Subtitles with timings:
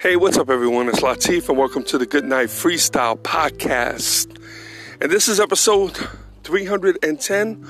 [0.00, 0.88] Hey, what's up, everyone?
[0.88, 4.34] It's Latif, and welcome to the Good Night Freestyle Podcast.
[4.98, 5.94] And this is episode
[6.42, 7.68] 310.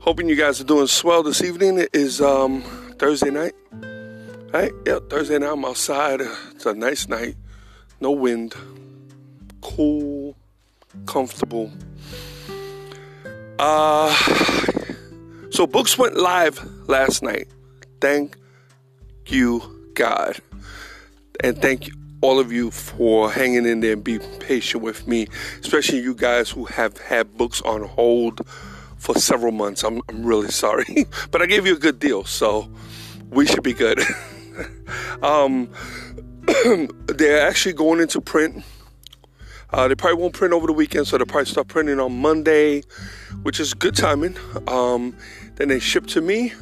[0.00, 1.78] Hoping you guys are doing swell this evening.
[1.78, 2.60] It is um,
[2.98, 3.54] Thursday night.
[3.72, 4.72] Right?
[4.84, 5.52] Yep, Thursday night.
[5.52, 6.20] I'm outside.
[6.50, 7.34] It's a nice night.
[7.98, 8.54] No wind.
[9.62, 10.36] Cool.
[11.06, 11.72] Comfortable.
[13.58, 14.14] Uh,
[15.48, 17.48] so, books went live last night.
[18.02, 18.36] Thank
[19.24, 20.42] you, God.
[21.42, 21.90] And thank
[22.24, 25.28] all of you for hanging in there and being patient with me,
[25.60, 28.40] especially you guys who have had books on hold
[28.96, 29.84] for several months.
[29.84, 32.70] I'm, I'm really sorry, but I gave you a good deal, so
[33.28, 34.00] we should be good.
[35.22, 35.68] um,
[37.08, 38.64] they're actually going into print.
[39.70, 42.84] Uh, they probably won't print over the weekend, so they'll probably start printing on Monday,
[43.42, 44.34] which is good timing.
[44.66, 45.14] Um,
[45.56, 46.54] then they ship to me.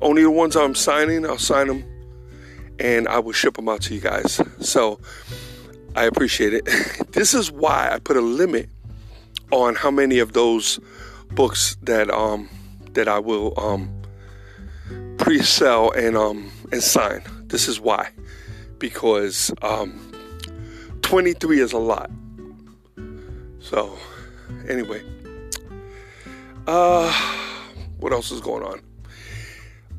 [0.00, 1.91] Only the ones I'm signing, I'll sign them
[2.82, 4.40] and I will ship them out to you guys.
[4.60, 4.98] So
[5.94, 6.66] I appreciate it.
[7.12, 8.68] this is why I put a limit
[9.52, 10.80] on how many of those
[11.30, 12.48] books that um
[12.92, 13.88] that I will um
[15.16, 17.22] pre-sell and um and sign.
[17.46, 18.10] This is why.
[18.78, 20.12] Because um
[21.02, 22.10] 23 is a lot.
[23.60, 23.96] So
[24.68, 25.02] anyway.
[26.66, 27.12] Uh
[27.98, 28.80] what else is going on?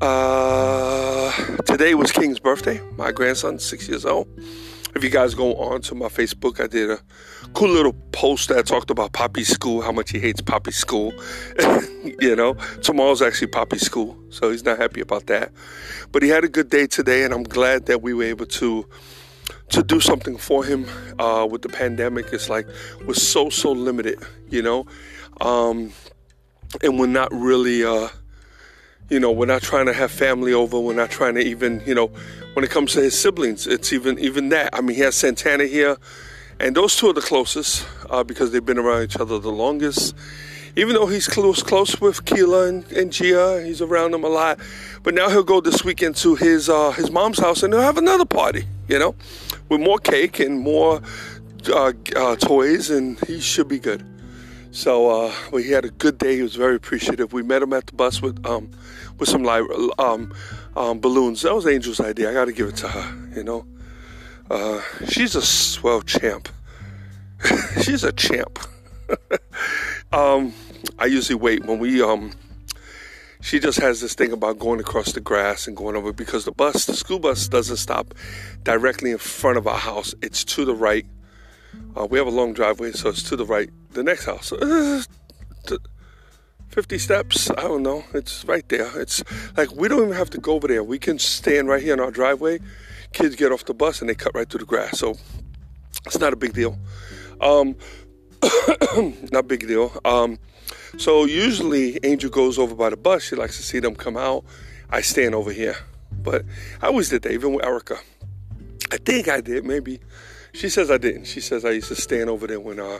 [0.04, 1.32] Uh,
[1.64, 2.78] today was King's birthday.
[2.98, 4.28] My grandson, six years old.
[4.94, 6.98] If you guys go on to my Facebook, I did a
[7.54, 11.14] cool little post that talked about Poppy School, how much he hates Poppy School.
[12.20, 15.52] you know, tomorrow's actually Poppy School, so he's not happy about that.
[16.12, 18.86] But he had a good day today, and I'm glad that we were able to
[19.70, 20.84] to do something for him
[21.18, 22.26] uh, with the pandemic.
[22.30, 22.66] It's like
[23.06, 24.84] we're so so limited, you know,
[25.40, 25.94] um,
[26.82, 27.86] and we're not really.
[27.86, 28.08] Uh,
[29.10, 30.78] you know, we're not trying to have family over.
[30.80, 32.10] We're not trying to even, you know,
[32.54, 34.70] when it comes to his siblings, it's even even that.
[34.72, 35.96] I mean, he has Santana here,
[36.58, 40.14] and those two are the closest uh, because they've been around each other the longest.
[40.76, 44.58] Even though he's close close with Keela and, and Gia, he's around them a lot.
[45.02, 47.98] But now he'll go this weekend to his uh, his mom's house and they'll have
[47.98, 49.14] another party, you know,
[49.68, 51.00] with more cake and more
[51.72, 54.04] uh, uh toys, and he should be good.
[54.72, 56.36] So uh, well, he had a good day.
[56.36, 57.32] He was very appreciative.
[57.32, 58.70] We met him at the bus with um,
[59.18, 59.64] with some light,
[59.98, 60.32] um,
[60.76, 61.42] um, balloons.
[61.42, 62.30] That was Angel's idea.
[62.30, 63.36] I got to give it to her.
[63.36, 63.66] You know,
[64.50, 66.48] uh, she's a swell champ.
[67.82, 68.58] she's a champ.
[70.12, 70.54] um,
[70.98, 72.02] I usually wait when we.
[72.02, 72.32] Um,
[73.40, 76.52] she just has this thing about going across the grass and going over because the
[76.52, 78.14] bus, the school bus, doesn't stop
[78.62, 80.14] directly in front of our house.
[80.22, 81.04] It's to the right
[81.96, 83.70] uh, we have a long driveway, so it's to the right.
[83.92, 85.02] The next house, uh,
[86.74, 87.50] 50 steps.
[87.52, 88.02] I don't know.
[88.14, 88.90] It's right there.
[89.00, 89.22] It's
[89.56, 90.82] like we don't even have to go over there.
[90.82, 92.58] We can stand right here in our driveway.
[93.12, 94.98] Kids get off the bus and they cut right through the grass.
[94.98, 95.14] So
[96.04, 96.76] it's not a big deal.
[97.40, 97.76] Um,
[99.30, 99.96] not big deal.
[100.04, 100.40] Um,
[100.98, 103.22] so usually Angel goes over by the bus.
[103.22, 104.44] She likes to see them come out.
[104.90, 105.76] I stand over here.
[106.10, 106.44] But
[106.82, 107.98] I always did that, even with Erica.
[108.90, 110.00] I think I did, maybe.
[110.52, 111.26] She says I didn't.
[111.26, 112.98] She says I used to stand over there when uh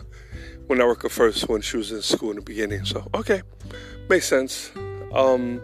[0.66, 2.84] when I Erica first when she was in school in the beginning.
[2.84, 3.42] So okay,
[4.08, 4.70] makes sense.
[5.12, 5.60] Um,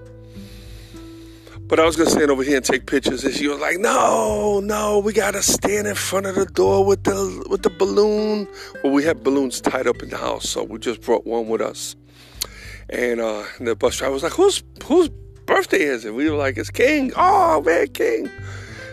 [1.63, 4.61] but I was gonna stand over here and take pictures, and she was like, "No,
[4.61, 8.49] no, we gotta stand in front of the door with the with the balloon."
[8.83, 11.61] Well, we had balloons tied up in the house, so we just brought one with
[11.61, 11.97] us.
[12.89, 15.09] And, uh, the bus driver was like, "Whose whose
[15.47, 18.31] birthday is it?" We were like, "It's King." Oh man, King!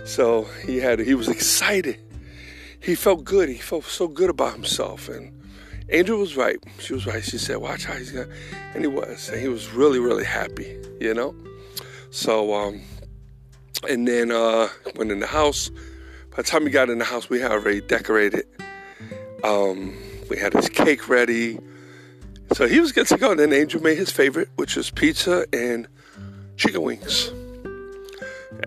[0.05, 1.97] So he had he was excited
[2.79, 3.49] he felt good.
[3.49, 5.09] He felt so good about himself.
[5.09, 5.31] And
[5.89, 6.57] Angel was right.
[6.79, 7.23] She was right.
[7.23, 8.27] She said, "Watch how he's gonna,"
[8.73, 9.29] and he was.
[9.29, 10.77] And he was really, really happy.
[10.99, 11.35] You know.
[12.09, 12.81] So, um,
[13.87, 15.69] and then uh, went in the house.
[16.31, 18.45] By the time we got in the house, we had already decorated.
[19.43, 19.95] Um,
[20.29, 21.59] we had his cake ready.
[22.53, 23.31] So he was good to go.
[23.31, 25.87] And then Angel made his favorite, which was pizza and
[26.55, 27.31] chicken wings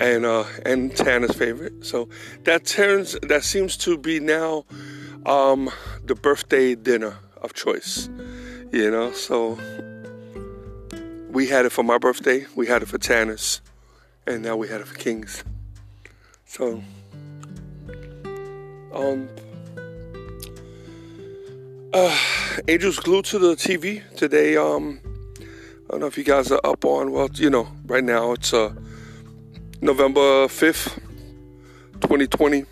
[0.01, 1.85] and uh, and Tana's favorite.
[1.85, 2.09] So
[2.45, 4.65] that turns that seems to be now
[5.27, 5.71] um,
[6.05, 8.09] the birthday dinner of choice.
[8.73, 9.59] You know, so
[11.31, 13.61] we had it for my birthday, we had it for Tana's,
[14.27, 15.45] and now we had it for Kings.
[16.45, 16.83] So,
[18.93, 19.29] um,
[21.93, 22.19] uh,
[22.69, 24.57] Angels glued to the TV today.
[24.57, 25.01] Um,
[25.41, 27.11] I don't know if you guys are up on.
[27.11, 28.73] Well, you know, right now it's uh,
[29.81, 30.99] November fifth,
[32.01, 32.65] twenty twenty.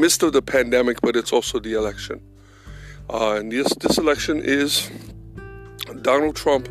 [0.00, 2.22] Midst of the pandemic, but it's also the election.
[3.10, 4.90] Uh, and this this election is
[6.00, 6.70] Donald Trump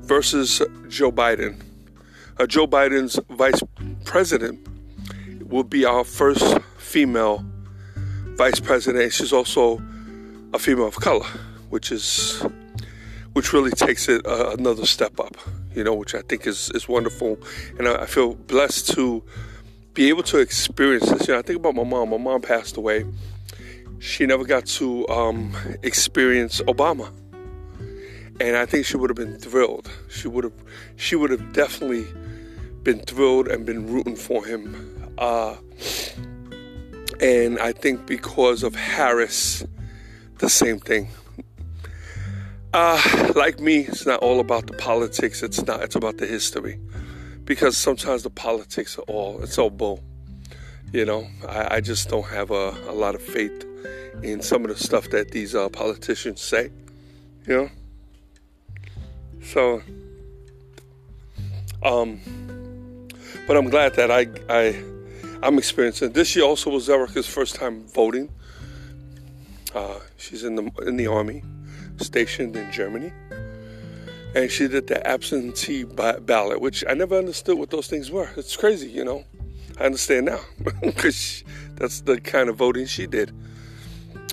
[0.00, 1.60] versus Joe Biden.
[2.38, 3.62] Uh, Joe Biden's vice
[4.06, 4.58] president
[5.50, 7.44] will be our first female
[8.38, 9.12] vice president.
[9.12, 9.82] She's also
[10.54, 11.26] a female of color,
[11.68, 12.42] which is
[13.34, 15.36] which really takes it uh, another step up.
[15.74, 17.38] You know, which I think is is wonderful,
[17.78, 19.22] and I, I feel blessed to
[19.94, 21.28] be able to experience this.
[21.28, 22.10] You know, I think about my mom.
[22.10, 23.04] My mom passed away.
[23.98, 27.12] She never got to um, experience Obama
[28.40, 29.90] and I think she would have been thrilled.
[30.08, 30.54] She would have,
[30.96, 32.06] she would have definitely
[32.82, 35.12] been thrilled and been rooting for him.
[35.18, 35.56] Uh,
[37.20, 39.62] and I think because of Harris,
[40.38, 41.08] the same thing.
[42.72, 45.42] Uh, like me, it's not all about the politics.
[45.42, 45.82] It's not.
[45.82, 46.78] It's about the history,
[47.50, 49.42] because sometimes the politics are all.
[49.42, 49.98] It's all bull.
[50.92, 53.66] You know, I, I just don't have a, a, lot of faith
[54.22, 56.70] in some of the stuff that these uh, politicians say.
[57.48, 57.70] You know.
[59.42, 59.82] So,
[61.82, 62.20] um,
[63.48, 64.80] but I'm glad that I, I,
[65.42, 66.12] I'm experiencing.
[66.12, 68.28] This year also was Erica's first time voting.
[69.74, 71.42] Uh, she's in the in the army,
[71.96, 73.12] stationed in Germany,
[74.34, 78.30] and she did the absentee ballot, which I never understood what those things were.
[78.36, 79.24] It's crazy, you know.
[79.78, 80.40] I understand now
[80.82, 81.42] because
[81.76, 83.32] that's the kind of voting she did,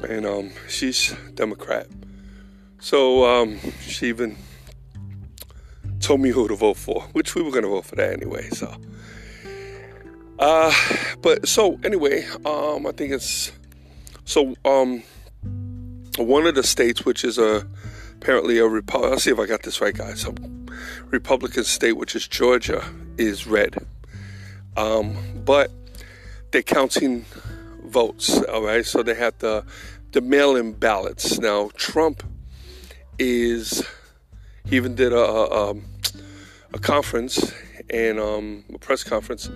[0.08, 1.88] and um, she's Democrat.
[2.80, 4.38] So um, she even
[6.00, 8.50] told me who to vote for, which we were going to vote for that anyway.
[8.50, 8.76] So,
[10.38, 10.74] uh,
[11.22, 13.52] but so anyway, um, I think it's
[14.26, 15.02] so um,
[16.18, 17.66] one of the states which is a
[18.22, 19.14] apparently a Republican.
[19.14, 20.26] I'll see if I got this right, guys.
[20.26, 20.34] A
[21.10, 22.84] Republican state, which is Georgia,
[23.18, 23.78] is red.
[24.76, 25.16] Um,
[25.46, 25.72] but
[26.52, 27.26] they're counting
[27.86, 28.42] votes.
[28.44, 29.64] All right, so they have the
[30.12, 31.40] the mail-in ballots.
[31.40, 32.24] Now Trump
[33.20, 33.86] is
[34.66, 35.86] he even did a, a, um,
[36.74, 37.54] a conference
[37.90, 39.50] and um, a press conference,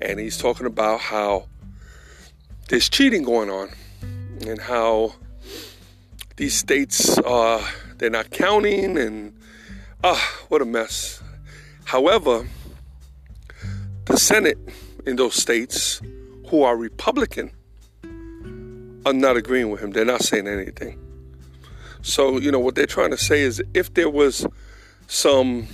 [0.00, 1.46] and he's talking about how
[2.68, 3.70] there's cheating going on
[4.46, 5.14] and how
[6.36, 7.64] these states uh,
[7.98, 9.32] they're not counting and
[10.02, 11.22] ah what a mess.
[11.84, 12.46] However,
[14.06, 14.58] the Senate
[15.06, 16.00] in those states
[16.48, 17.50] who are Republican
[19.06, 19.90] are not agreeing with him.
[19.90, 20.98] They're not saying anything.
[22.02, 24.46] So, you know, what they're trying to say is if there was
[25.06, 25.66] some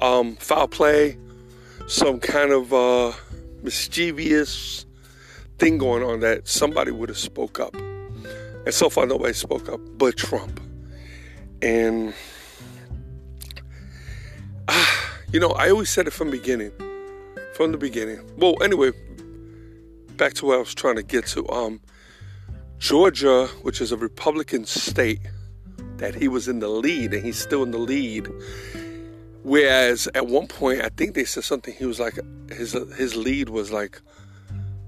[0.00, 1.16] um, foul play,
[1.86, 3.12] some kind of uh,
[3.62, 4.84] mischievous
[5.58, 7.74] thing going on, that somebody would have spoke up.
[7.74, 10.60] And so far, nobody spoke up but Trump.
[11.62, 12.12] And,
[14.66, 16.72] ah, you know, I always said it from the beginning.
[17.54, 18.20] From the beginning.
[18.36, 18.90] Well, anyway,
[20.16, 21.48] back to what I was trying to get to.
[21.50, 21.80] Um,
[22.78, 25.20] Georgia, which is a Republican state,
[25.98, 28.28] that he was in the lead and he's still in the lead.
[29.44, 31.74] Whereas at one point, I think they said something.
[31.74, 32.18] He was like
[32.50, 34.00] his his lead was like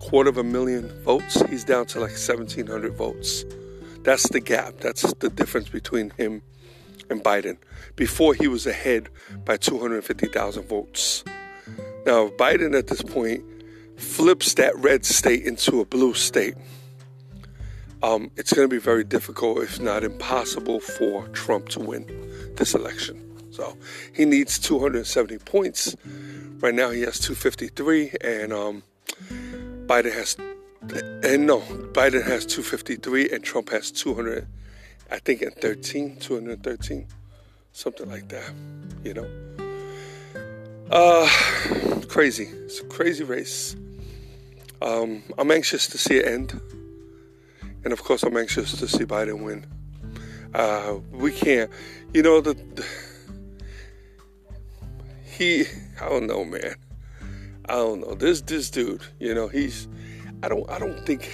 [0.00, 1.40] quarter of a million votes.
[1.49, 3.45] He's down to like seventeen hundred votes.
[4.02, 4.78] That's the gap.
[4.81, 6.43] That's the difference between him
[7.11, 7.56] and Biden.
[7.96, 9.08] Before he was ahead
[9.44, 11.25] by two hundred fifty thousand votes.
[12.06, 13.42] Now Biden at this point
[13.96, 16.54] flips that red state into a blue state
[18.04, 22.04] um, it's going to be very difficult, if not impossible, for Trump to win
[22.54, 23.18] this election.
[23.50, 23.78] So
[24.12, 25.96] he needs 270 points.
[26.61, 28.82] Right now he has 253, and um,
[29.87, 30.37] Biden has,
[31.25, 31.61] and no,
[31.94, 34.46] Biden has 253, and Trump has 200,
[35.11, 37.06] I think, and 13, 213,
[37.73, 38.52] something like that.
[39.02, 39.28] You know,
[40.90, 41.28] uh,
[42.08, 42.44] crazy.
[42.44, 43.76] It's a crazy race.
[44.82, 46.61] Um, I'm anxious to see it end.
[47.84, 49.66] And of course, I'm anxious to see Biden win.
[50.54, 51.70] Uh, we can't,
[52.12, 52.87] you know, the, the,
[55.25, 55.64] he,
[56.00, 56.76] I don't know, man.
[57.68, 58.14] I don't know.
[58.14, 59.88] This this dude, you know, he's,
[60.42, 61.28] I don't, I don't think,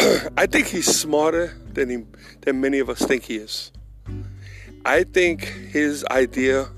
[0.36, 2.04] I think he's smarter than he,
[2.42, 3.72] than many of us think he is.
[4.84, 6.68] I think his idea.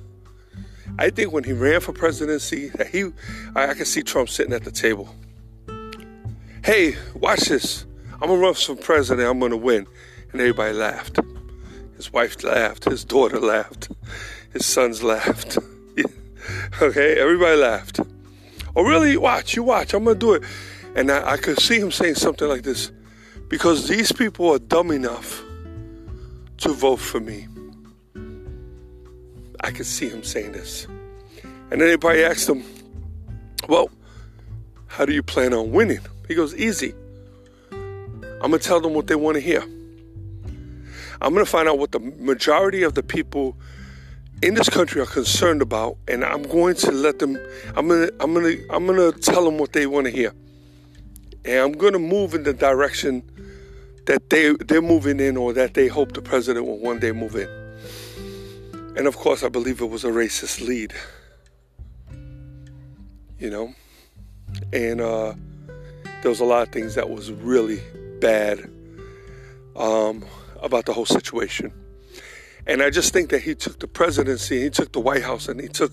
[0.99, 3.11] I think when he ran for presidency, that he,
[3.55, 5.15] I, I can see Trump sitting at the table.
[6.65, 7.87] Hey, watch this.
[8.15, 9.29] I'm gonna run for president.
[9.29, 9.87] I'm gonna win,
[10.33, 11.19] and everybody laughed.
[11.97, 12.85] His wife laughed.
[12.85, 13.91] His daughter laughed.
[14.53, 15.59] His sons laughed.
[16.83, 18.01] okay, everybody laughed.
[18.75, 19.17] Oh, really?
[19.17, 19.95] Watch, you watch.
[19.95, 20.43] I'm to do it.
[20.97, 22.91] And I, I could see him saying something like this
[23.51, 25.43] because these people are dumb enough
[26.59, 27.49] to vote for me.
[29.61, 30.87] I could see him saying this.
[31.43, 32.63] And then everybody asked him,
[33.69, 33.91] Well,
[34.87, 36.01] how do you plan on winning?
[36.29, 36.95] He goes, Easy.
[37.73, 39.63] I'm going to tell them what they want to hear.
[41.21, 43.57] I'm going to find out what the majority of the people
[44.43, 47.39] in this country are concerned about, and I'm going to let them.
[47.77, 48.09] I'm gonna.
[48.21, 48.55] I'm gonna.
[48.71, 50.33] I'm gonna tell them what they want to hear,
[51.45, 53.23] and I'm gonna move in the direction
[54.07, 57.37] that they they're moving in, or that they hope the president will one day move
[57.37, 57.49] in.
[58.97, 60.93] And of course, I believe it was a racist lead.
[63.39, 63.75] You know,
[64.73, 65.35] and uh,
[66.23, 67.81] there was a lot of things that was really
[68.21, 68.71] bad
[69.77, 70.25] um,
[70.61, 71.73] about the whole situation.
[72.67, 75.61] And I just think that he took the presidency, he took the White House, and
[75.61, 75.93] he took,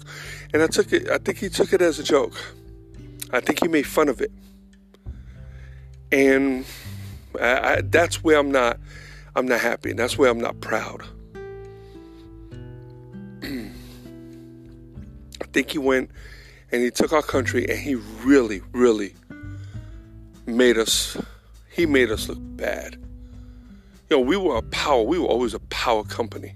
[0.54, 1.10] and I took it.
[1.10, 2.34] I think he took it as a joke.
[3.32, 4.32] I think he made fun of it,
[6.12, 6.66] and
[7.40, 8.80] I, I, that's where I'm not.
[9.36, 11.04] I'm not happy, and that's where I'm not proud.
[13.44, 13.70] I
[15.54, 16.10] think he went
[16.72, 19.14] and he took our country and he really, really
[20.48, 21.18] made us.
[21.70, 22.98] He made us look bad
[24.10, 25.04] you know, we were a power.
[25.04, 26.56] We were always a power company.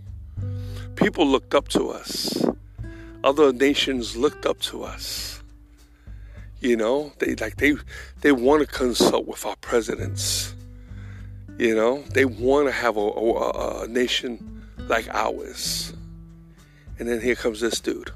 [0.96, 2.46] People looked up to us.
[3.24, 5.44] Other nations looked up to us.
[6.62, 7.76] You know, they like they
[8.22, 10.56] they want to consult with our presidents.
[11.58, 15.94] You know, they want to have a, a, a nation like ours.
[16.98, 18.12] And then here comes this dude.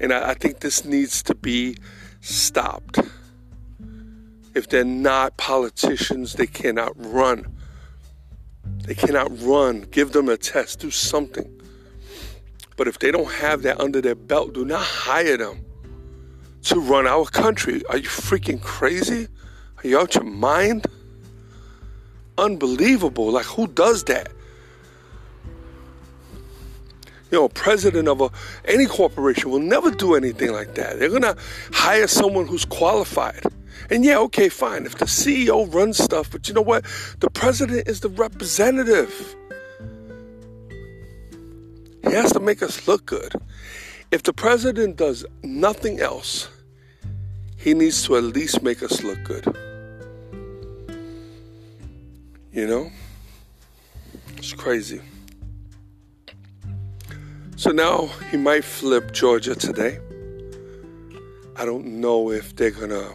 [0.00, 1.76] And I, I think this needs to be
[2.20, 2.98] stopped.
[4.54, 7.46] If they're not politicians, they cannot run.
[8.84, 9.82] They cannot run.
[9.90, 11.52] Give them a test, do something.
[12.76, 15.64] But if they don't have that under their belt, do not hire them
[16.64, 17.82] to run our country.
[17.88, 19.28] Are you freaking crazy?
[19.78, 20.86] Are you out your mind?
[22.38, 23.30] Unbelievable.
[23.30, 24.32] Like, who does that?
[27.30, 28.30] You know, president of a,
[28.66, 30.98] any corporation will never do anything like that.
[30.98, 31.36] They're going to
[31.72, 33.42] hire someone who's qualified.
[33.90, 34.86] And yeah, okay, fine.
[34.86, 36.84] If the CEO runs stuff, but you know what?
[37.20, 39.36] The president is the representative.
[42.04, 43.34] He has to make us look good.
[44.12, 46.48] If the president does nothing else,
[47.56, 49.56] he needs to at least make us look good.
[52.56, 52.90] You know?
[54.38, 55.02] It's crazy.
[57.56, 59.98] So now he might flip Georgia today.
[61.56, 63.12] I don't know if they're to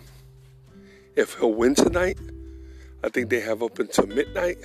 [1.16, 2.20] if he'll win tonight.
[3.04, 4.60] I think they have up until midnight.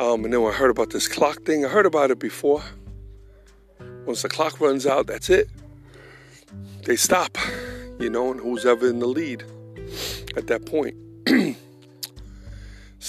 [0.00, 2.64] Um, and then I heard about this clock thing, I heard about it before.
[4.04, 5.48] Once the clock runs out, that's it.
[6.86, 7.38] They stop,
[8.00, 9.44] you know, and who's ever in the lead
[10.36, 10.96] at that point.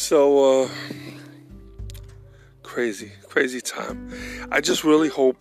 [0.04, 0.70] So, uh,
[2.62, 4.12] crazy, crazy time.
[4.52, 5.38] I just really hope,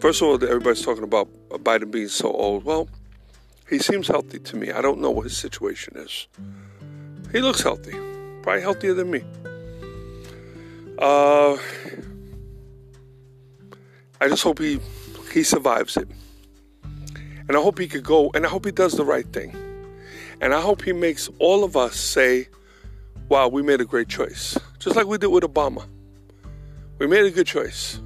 [0.00, 2.64] first of all, that everybody's talking about Biden being so old.
[2.64, 2.88] Well,
[3.70, 4.72] he seems healthy to me.
[4.72, 6.26] I don't know what his situation is.
[7.30, 7.96] He looks healthy,
[8.42, 9.22] probably healthier than me.
[10.98, 11.56] Uh,
[14.20, 14.80] I just hope he
[15.32, 16.08] he survives it,
[17.46, 19.54] and I hope he could go, and I hope he does the right thing,
[20.40, 22.48] and I hope he makes all of us say,
[23.28, 25.86] "Wow, we made a great choice," just like we did with Obama.
[26.98, 27.98] We made a good choice,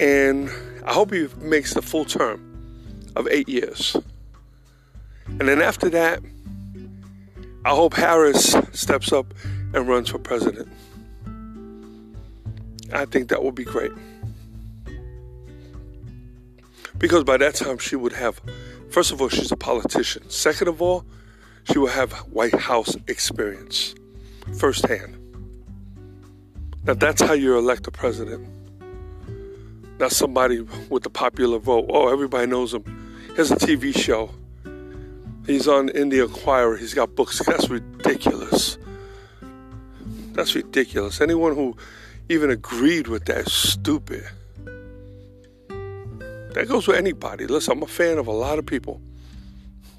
[0.00, 0.50] and
[0.84, 2.40] I hope he makes the full term
[3.16, 3.96] of eight years.
[5.26, 6.20] And then after that,
[7.64, 9.34] I hope Harris steps up
[9.74, 10.68] and runs for president.
[12.92, 13.92] I think that would be great.
[16.96, 18.40] Because by that time, she would have,
[18.90, 20.28] first of all, she's a politician.
[20.30, 21.04] Second of all,
[21.70, 23.94] she will have White House experience
[24.58, 25.14] firsthand.
[26.84, 28.48] Now, that's how you elect a president.
[29.98, 31.86] Not somebody with the popular vote.
[31.90, 32.84] Oh, everybody knows him
[33.28, 34.30] He has a TV show.
[35.46, 36.76] He's on in the Inquirer.
[36.76, 37.38] He's got books.
[37.44, 38.78] That's ridiculous.
[40.32, 41.20] That's ridiculous.
[41.20, 41.76] Anyone who
[42.28, 44.24] even agreed with that is stupid.
[45.68, 47.46] That goes with anybody.
[47.46, 49.00] Listen, I'm a fan of a lot of people,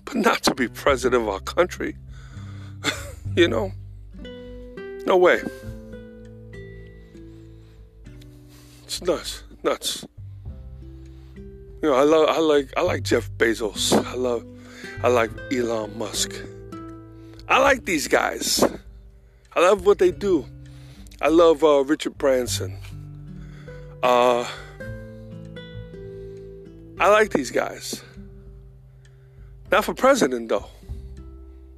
[0.05, 1.95] but not to be president of our country.
[3.35, 3.71] you know?
[5.05, 5.41] No way.
[8.83, 9.43] It's nuts.
[9.63, 10.05] Nuts.
[11.35, 13.93] You know, I love, I like, I like Jeff Bezos.
[14.05, 14.45] I love,
[15.01, 16.33] I like Elon Musk.
[17.47, 18.63] I like these guys.
[19.55, 20.45] I love what they do.
[21.21, 22.77] I love uh, Richard Branson.
[24.03, 24.45] Uh,
[26.99, 28.03] I like these guys.
[29.71, 30.65] Not for president, though.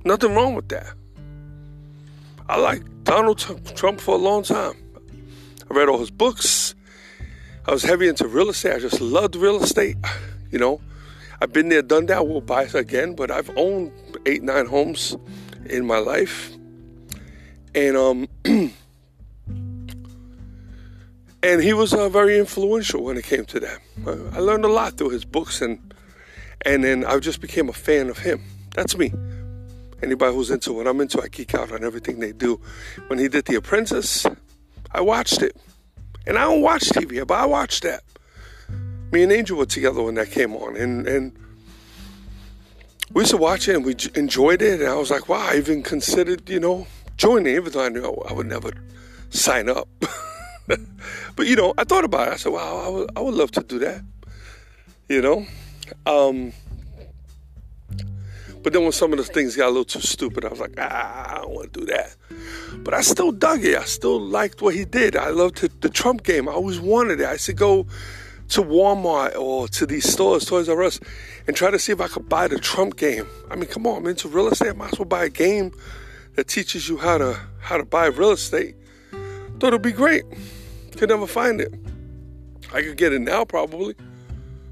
[0.03, 0.93] Nothing wrong with that.
[2.47, 3.37] I like Donald
[3.75, 4.75] Trump for a long time.
[5.69, 6.75] I read all his books.
[7.65, 8.73] I was heavy into real estate.
[8.73, 9.95] I just loved real estate.
[10.51, 10.81] You know,
[11.41, 12.17] I've been there, done that.
[12.17, 13.91] I will buy it again, but I've owned
[14.25, 15.15] eight, nine homes
[15.65, 16.51] in my life.
[17.73, 18.27] And um
[21.43, 23.79] and he was uh, very influential when it came to that.
[24.05, 25.90] I learned a lot through his books and
[26.65, 28.41] and then I just became a fan of him.
[28.75, 29.13] That's me.
[30.03, 32.59] Anybody who's into what I'm into, I geek out on everything they do.
[33.07, 34.25] When he did The Apprentice,
[34.91, 35.55] I watched it.
[36.25, 38.03] And I don't watch TV, but I watched that.
[39.11, 40.77] Me and Angel were together when that came on.
[40.77, 41.37] And, and
[43.13, 44.81] we used to watch it and we enjoyed it.
[44.81, 46.87] And I was like, wow, I even considered, you know,
[47.17, 48.71] joining, even though I knew I would never
[49.29, 49.87] sign up.
[51.35, 52.33] but, you know, I thought about it.
[52.33, 54.01] I said, wow, I would, I would love to do that.
[55.09, 55.45] You know?
[56.05, 56.53] Um,
[58.63, 60.75] but then when some of the things got a little too stupid, I was like,
[60.77, 62.15] ah, I don't want to do that.
[62.83, 63.77] But I still dug it.
[63.77, 65.15] I still liked what he did.
[65.15, 66.47] I loved the, Trump game.
[66.47, 67.25] I always wanted it.
[67.25, 67.87] I said go
[68.49, 70.99] to Walmart or to these stores, Toys R Us,
[71.47, 73.27] and try to see if I could buy the Trump game.
[73.49, 74.69] I mean, come on, I'm into real estate.
[74.69, 75.71] I might as well buy a game
[76.35, 78.75] that teaches you how to how to buy real estate.
[79.59, 80.23] Thought it'd be great.
[80.97, 81.73] Could never find it.
[82.73, 83.95] I could get it now probably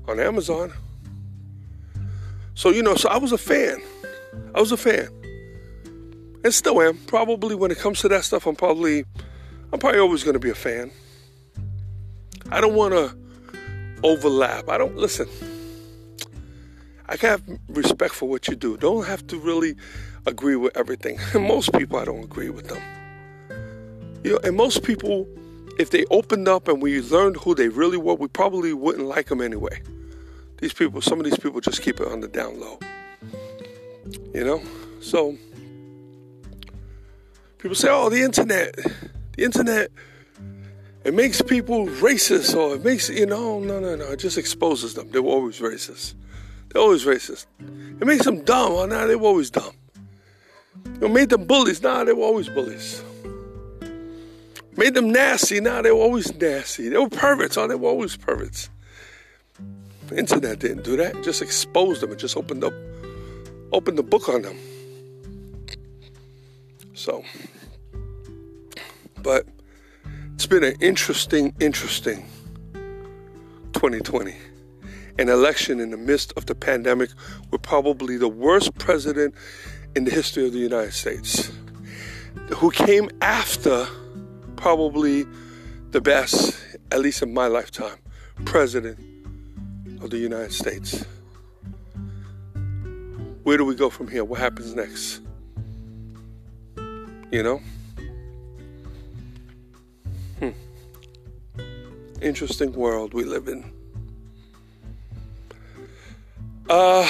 [0.08, 0.74] on Amazon.
[2.60, 3.82] So, you know, so I was a fan.
[4.54, 5.08] I was a fan.
[6.44, 6.98] And still am.
[7.08, 9.06] Probably when it comes to that stuff, I'm probably
[9.72, 10.92] I'm probably always gonna be a fan.
[12.52, 13.16] I don't wanna
[14.04, 14.68] overlap.
[14.68, 15.30] I don't listen.
[17.08, 18.76] I can have respect for what you do.
[18.76, 19.76] Don't have to really
[20.26, 21.18] agree with everything.
[21.36, 22.84] most people I don't agree with them.
[24.26, 25.30] You know, and most people,
[25.78, 29.28] if they opened up and we learned who they really were, we probably wouldn't like
[29.28, 29.82] them anyway.
[30.62, 32.80] These people, some of these people just keep it on the down low.
[34.34, 34.62] You know?
[35.02, 35.38] So
[37.58, 38.76] people say, oh, the internet,
[39.36, 39.92] the internet,
[41.06, 44.96] it makes people racist or it makes, you know, no, no, no, it just exposes
[44.96, 45.10] them.
[45.12, 46.16] They were always racist.
[46.70, 47.46] They're always racist.
[47.60, 48.74] It makes them dumb.
[48.74, 49.74] Oh, nah, they were always dumb.
[51.02, 51.82] It made them bullies.
[51.82, 53.02] Nah, they were always bullies.
[54.78, 55.60] Made them nasty.
[55.60, 56.90] Nah, they were always nasty.
[56.90, 57.58] They were perverts.
[57.58, 58.70] Oh, they were always perverts.
[60.18, 61.24] Internet didn't do that.
[61.24, 62.12] Just exposed them.
[62.12, 62.74] It just opened up,
[63.72, 64.58] opened the book on them.
[66.94, 67.24] So,
[69.22, 69.46] but
[70.34, 72.26] it's been an interesting, interesting
[73.74, 74.36] 2020.
[75.18, 77.10] An election in the midst of the pandemic
[77.52, 79.36] with probably the worst president
[79.96, 81.52] in the history of the United States,
[82.56, 83.86] who came after
[84.56, 85.26] probably
[85.92, 86.58] the best,
[86.92, 87.98] at least in my lifetime,
[88.46, 89.00] president
[90.02, 91.06] of the United States.
[93.44, 94.24] Where do we go from here?
[94.24, 95.22] What happens next?
[97.32, 97.62] You know?
[100.40, 100.50] Hmm.
[102.22, 103.72] Interesting world we live in.
[106.70, 107.10] Uh,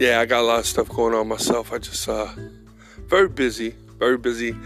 [0.00, 1.72] yeah, I got a lot of stuff going on myself.
[1.72, 2.28] I just, uh,
[3.06, 4.56] very busy, very busy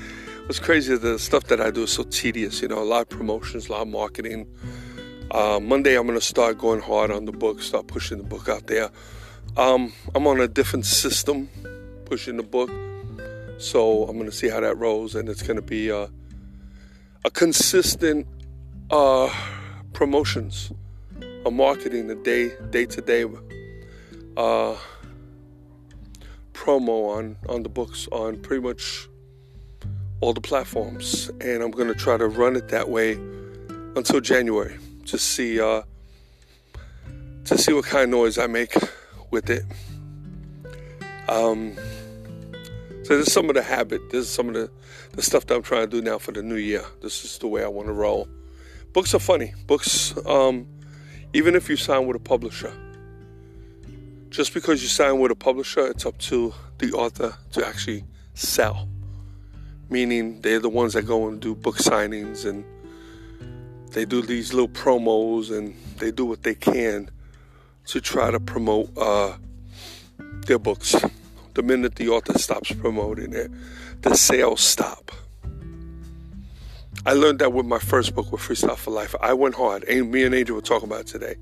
[0.47, 2.63] what's crazy the stuff that I do is so tedious.
[2.63, 4.47] You know, a lot of promotions, a lot of marketing.
[5.33, 8.49] Uh, Monday, I'm going to start going hard on the book, start pushing the book
[8.49, 8.91] out there.
[9.57, 11.49] Um, I'm on a different system,
[12.05, 12.71] pushing the book.
[13.59, 16.07] So I'm going to see how that rolls, and it's going to be uh,
[17.25, 18.27] a consistent
[18.91, 19.35] uh,
[19.95, 20.71] promotions,
[21.45, 23.25] a marketing, the day day to day
[26.53, 29.09] promo on on the books on pretty much
[30.21, 33.13] all the platforms, and I'm going to try to run it that way
[33.97, 34.77] until January
[35.07, 35.83] to see uh,
[37.45, 38.75] to see what kind of noise I make
[39.31, 39.65] with it.
[41.29, 41.77] Um,
[43.05, 44.11] so this is some of the habit.
[44.11, 44.71] This is some of the,
[45.13, 46.85] the stuff that I'm trying to do now for the new year.
[47.03, 48.29] This is the way I want to roll.
[48.93, 49.55] Books are funny.
[49.67, 50.67] Books, um,
[51.33, 52.73] even if you sign with a publisher,
[54.31, 58.89] just because you sign with a publisher, it's up to the author to actually sell
[59.89, 62.65] meaning they're the ones that go and do book signings and
[63.93, 67.11] they do these little promos and they do what they can
[67.87, 69.37] to try to promote uh,
[70.47, 70.95] their books.
[71.55, 73.51] The minute the author stops promoting it,
[74.03, 75.13] the sales stop.
[77.07, 79.15] I learned that with my first book, with Freestyle for Life.
[79.21, 79.85] I went hard.
[79.85, 81.37] And me and Angel were talking about it today.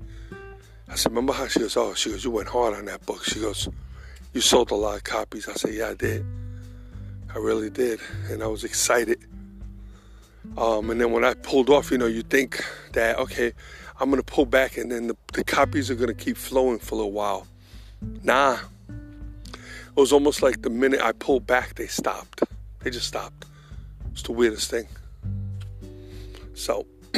[0.87, 3.23] I said, remember how she goes, oh, she goes, you went hard on that book.
[3.25, 3.67] She goes,
[4.31, 5.47] You sold a lot of copies.
[5.47, 6.25] I said, Yeah, I did.
[7.35, 7.99] I really did.
[8.29, 9.19] And I was excited.
[10.57, 13.51] Um, and then when I pulled off, you know, you think that, okay,
[13.99, 16.97] I'm to pull back and then the, the copies are to keep flowing for a
[16.99, 17.45] little while.
[18.23, 18.59] Nah.
[18.87, 22.43] It was almost like the minute I pulled back, they stopped.
[22.79, 23.45] They just stopped.
[24.11, 24.87] It's the weirdest thing.
[26.53, 26.85] So,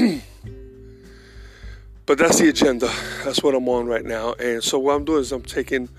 [2.08, 2.92] but that's the agenda.
[3.24, 4.34] That's what I'm on right now.
[4.34, 5.90] And so what I'm doing is I'm taking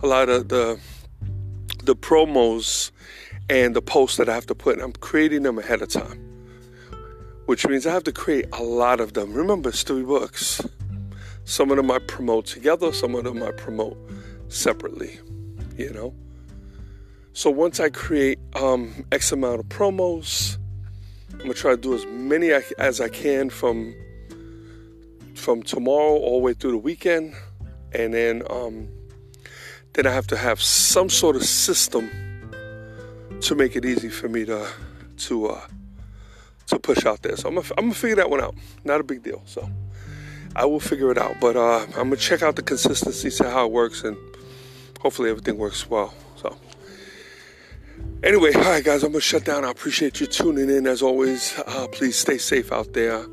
[0.00, 0.78] a lot of the
[1.84, 2.90] the promos
[3.48, 6.20] and the posts that I have to put, I'm creating them ahead of time.
[7.46, 9.34] Which means I have to create a lot of them.
[9.34, 10.62] Remember, it's three books.
[11.44, 13.98] Some of them I promote together, some of them I promote
[14.48, 15.18] separately,
[15.76, 16.14] you know.
[17.34, 20.56] So once I create um, X amount of promos,
[21.32, 23.94] I'm gonna try to do as many as I can from
[25.34, 27.34] from tomorrow all the way through the weekend,
[27.92, 28.88] and then um,
[29.92, 32.08] then I have to have some sort of system
[33.44, 34.68] to make it easy for me to
[35.16, 35.60] to uh,
[36.66, 37.36] to push out there.
[37.36, 38.54] So I'm gonna, I'm gonna figure that one out.
[38.84, 39.42] Not a big deal.
[39.46, 39.68] So
[40.56, 41.36] I will figure it out.
[41.40, 44.16] But uh, I'm gonna check out the consistency, see how it works, and
[45.00, 46.14] hopefully everything works well.
[46.36, 46.56] So
[48.22, 49.64] anyway, all right, guys, I'm gonna shut down.
[49.64, 51.54] I appreciate you tuning in as always.
[51.66, 53.26] Uh, please stay safe out there.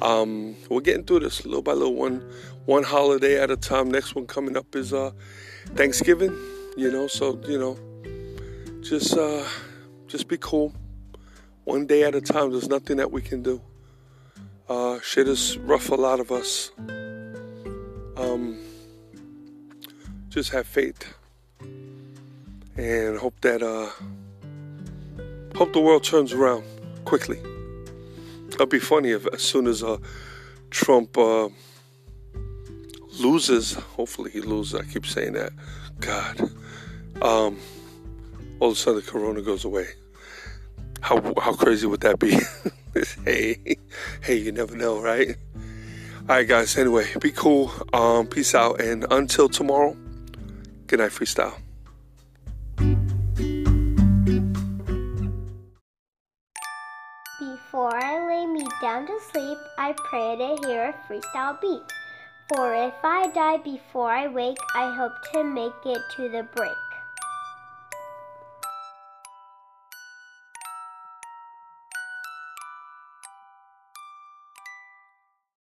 [0.00, 2.20] Um, we're getting through this little by little, one
[2.66, 3.90] one holiday at a time.
[3.90, 5.12] Next one coming up is uh,
[5.74, 6.36] Thanksgiving.
[6.76, 7.78] You know, so you know,
[8.82, 9.44] just uh,
[10.06, 10.74] just be cool
[11.64, 12.50] one day at a time.
[12.50, 13.60] There's nothing that we can do.
[14.68, 16.70] Uh, shit is rough for a lot of us.
[18.16, 18.58] Um,
[20.28, 21.14] just have faith
[22.76, 23.90] and hope that uh,
[25.56, 26.64] hope the world turns around
[27.04, 27.40] quickly.
[28.48, 29.98] It'd be funny if as soon as uh,
[30.70, 31.48] Trump uh,
[33.18, 34.74] loses, hopefully he loses.
[34.74, 35.52] I keep saying that.
[36.00, 36.50] God,
[37.22, 37.58] um,
[38.60, 39.88] all of a sudden the corona goes away.
[41.00, 42.38] How how crazy would that be?
[43.24, 43.76] hey,
[44.22, 45.36] hey, you never know, right?
[46.28, 46.76] All right, guys.
[46.76, 47.72] Anyway, be cool.
[47.92, 49.96] Um, peace out, and until tomorrow.
[50.86, 51.54] Good night, freestyle.
[57.38, 61.82] Before I lay me down to sleep, I pray to hear a freestyle beat.
[62.48, 66.89] For if I die before I wake, I hope to make it to the break.